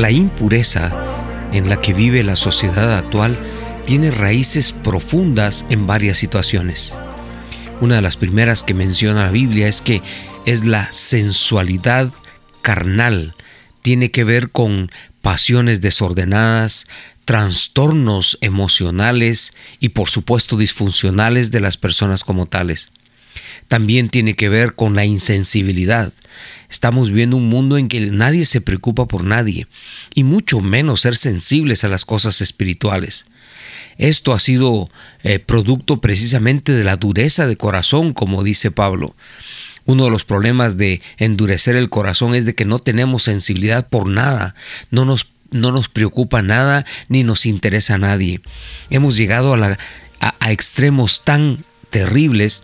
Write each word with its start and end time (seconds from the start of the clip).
La 0.00 0.10
impureza 0.10 0.90
en 1.52 1.68
la 1.68 1.78
que 1.78 1.92
vive 1.92 2.22
la 2.22 2.34
sociedad 2.34 2.96
actual 2.96 3.38
tiene 3.84 4.10
raíces 4.10 4.72
profundas 4.72 5.66
en 5.68 5.86
varias 5.86 6.16
situaciones. 6.16 6.94
Una 7.82 7.96
de 7.96 8.00
las 8.00 8.16
primeras 8.16 8.62
que 8.62 8.72
menciona 8.72 9.26
la 9.26 9.30
Biblia 9.30 9.68
es 9.68 9.82
que 9.82 10.00
es 10.46 10.64
la 10.64 10.90
sensualidad 10.90 12.10
carnal. 12.62 13.34
Tiene 13.82 14.10
que 14.10 14.24
ver 14.24 14.48
con 14.48 14.90
pasiones 15.20 15.82
desordenadas, 15.82 16.86
trastornos 17.26 18.38
emocionales 18.40 19.52
y 19.80 19.90
por 19.90 20.08
supuesto 20.08 20.56
disfuncionales 20.56 21.50
de 21.50 21.60
las 21.60 21.76
personas 21.76 22.24
como 22.24 22.46
tales. 22.46 22.90
También 23.68 24.08
tiene 24.08 24.32
que 24.32 24.48
ver 24.48 24.74
con 24.74 24.96
la 24.96 25.04
insensibilidad. 25.04 26.10
Estamos 26.70 27.08
viviendo 27.08 27.36
un 27.36 27.48
mundo 27.48 27.76
en 27.76 27.88
que 27.88 28.00
nadie 28.00 28.44
se 28.44 28.60
preocupa 28.60 29.06
por 29.06 29.24
nadie 29.24 29.66
y 30.14 30.22
mucho 30.22 30.60
menos 30.60 31.00
ser 31.00 31.16
sensibles 31.16 31.82
a 31.82 31.88
las 31.88 32.04
cosas 32.04 32.40
espirituales. 32.40 33.26
Esto 33.98 34.32
ha 34.32 34.38
sido 34.38 34.88
eh, 35.24 35.40
producto 35.40 36.00
precisamente 36.00 36.72
de 36.72 36.84
la 36.84 36.96
dureza 36.96 37.46
de 37.46 37.56
corazón, 37.56 38.12
como 38.14 38.44
dice 38.44 38.70
Pablo. 38.70 39.16
Uno 39.84 40.04
de 40.04 40.10
los 40.10 40.24
problemas 40.24 40.76
de 40.76 41.02
endurecer 41.18 41.74
el 41.74 41.90
corazón 41.90 42.34
es 42.34 42.44
de 42.44 42.54
que 42.54 42.64
no 42.64 42.78
tenemos 42.78 43.24
sensibilidad 43.24 43.88
por 43.88 44.08
nada, 44.08 44.54
no 44.90 45.04
nos, 45.04 45.26
no 45.50 45.72
nos 45.72 45.88
preocupa 45.88 46.40
nada 46.40 46.86
ni 47.08 47.24
nos 47.24 47.46
interesa 47.46 47.94
a 47.94 47.98
nadie. 47.98 48.40
Hemos 48.90 49.16
llegado 49.16 49.52
a, 49.54 49.76
a 50.20 50.52
extremos 50.52 51.24
tan 51.24 51.64
terribles 51.90 52.62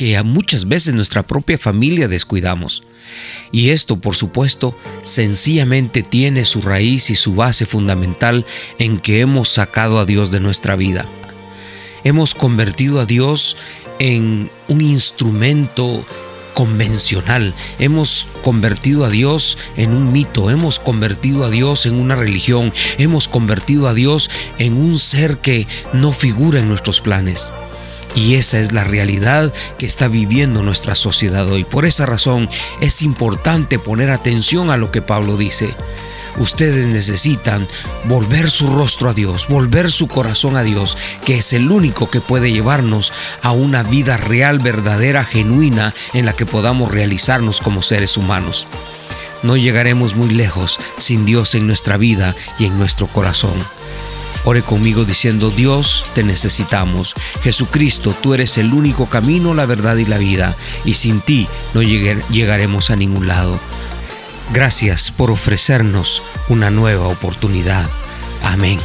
que 0.00 0.22
muchas 0.22 0.66
veces 0.66 0.94
nuestra 0.94 1.26
propia 1.26 1.58
familia 1.58 2.08
descuidamos. 2.08 2.82
Y 3.52 3.68
esto, 3.68 4.00
por 4.00 4.16
supuesto, 4.16 4.74
sencillamente 5.04 6.02
tiene 6.02 6.46
su 6.46 6.62
raíz 6.62 7.10
y 7.10 7.16
su 7.16 7.34
base 7.34 7.66
fundamental 7.66 8.46
en 8.78 8.98
que 8.98 9.20
hemos 9.20 9.50
sacado 9.50 9.98
a 9.98 10.06
Dios 10.06 10.30
de 10.30 10.40
nuestra 10.40 10.74
vida. 10.74 11.06
Hemos 12.02 12.34
convertido 12.34 12.98
a 12.98 13.04
Dios 13.04 13.58
en 13.98 14.50
un 14.68 14.80
instrumento 14.80 16.02
convencional. 16.54 17.52
Hemos 17.78 18.26
convertido 18.42 19.04
a 19.04 19.10
Dios 19.10 19.58
en 19.76 19.92
un 19.92 20.12
mito, 20.12 20.48
hemos 20.48 20.78
convertido 20.78 21.44
a 21.44 21.50
Dios 21.50 21.84
en 21.84 22.00
una 22.00 22.16
religión, 22.16 22.72
hemos 22.96 23.28
convertido 23.28 23.86
a 23.86 23.92
Dios 23.92 24.30
en 24.56 24.78
un 24.78 24.98
ser 24.98 25.36
que 25.42 25.68
no 25.92 26.12
figura 26.12 26.58
en 26.58 26.68
nuestros 26.68 27.02
planes. 27.02 27.52
Y 28.14 28.34
esa 28.34 28.58
es 28.58 28.72
la 28.72 28.84
realidad 28.84 29.52
que 29.78 29.86
está 29.86 30.08
viviendo 30.08 30.62
nuestra 30.62 30.94
sociedad 30.94 31.48
hoy. 31.48 31.64
Por 31.64 31.86
esa 31.86 32.06
razón 32.06 32.48
es 32.80 33.02
importante 33.02 33.78
poner 33.78 34.10
atención 34.10 34.70
a 34.70 34.76
lo 34.76 34.90
que 34.90 35.02
Pablo 35.02 35.36
dice. 35.36 35.74
Ustedes 36.36 36.86
necesitan 36.86 37.66
volver 38.04 38.50
su 38.50 38.66
rostro 38.68 39.10
a 39.10 39.14
Dios, 39.14 39.48
volver 39.48 39.90
su 39.90 40.06
corazón 40.06 40.56
a 40.56 40.62
Dios, 40.62 40.96
que 41.24 41.38
es 41.38 41.52
el 41.52 41.70
único 41.70 42.08
que 42.08 42.20
puede 42.20 42.52
llevarnos 42.52 43.12
a 43.42 43.50
una 43.50 43.82
vida 43.82 44.16
real, 44.16 44.58
verdadera, 44.58 45.24
genuina, 45.24 45.92
en 46.14 46.26
la 46.26 46.32
que 46.32 46.46
podamos 46.46 46.90
realizarnos 46.90 47.60
como 47.60 47.82
seres 47.82 48.16
humanos. 48.16 48.66
No 49.42 49.56
llegaremos 49.56 50.14
muy 50.14 50.30
lejos 50.30 50.78
sin 50.98 51.24
Dios 51.24 51.54
en 51.54 51.66
nuestra 51.66 51.96
vida 51.96 52.34
y 52.58 52.66
en 52.66 52.78
nuestro 52.78 53.06
corazón. 53.06 53.54
Ore 54.44 54.62
conmigo 54.62 55.04
diciendo, 55.04 55.50
Dios, 55.50 56.04
te 56.14 56.22
necesitamos. 56.22 57.14
Jesucristo, 57.42 58.14
tú 58.20 58.34
eres 58.34 58.58
el 58.58 58.72
único 58.72 59.06
camino, 59.06 59.54
la 59.54 59.66
verdad 59.66 59.96
y 59.96 60.06
la 60.06 60.18
vida, 60.18 60.56
y 60.84 60.94
sin 60.94 61.20
ti 61.20 61.46
no 61.74 61.82
llegaremos 61.82 62.90
a 62.90 62.96
ningún 62.96 63.28
lado. 63.28 63.58
Gracias 64.52 65.12
por 65.12 65.30
ofrecernos 65.30 66.22
una 66.48 66.70
nueva 66.70 67.06
oportunidad. 67.06 67.88
Amén. 68.42 68.80